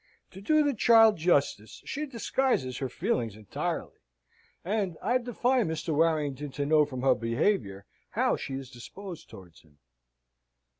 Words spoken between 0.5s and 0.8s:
the